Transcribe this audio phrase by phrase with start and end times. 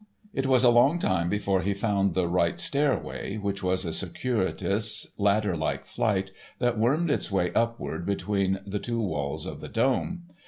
[0.33, 5.13] It was a long time before he found the right stairway, which was a circuitous,
[5.19, 10.23] ladder like flight that wormed its way upward between the two walls of the dome.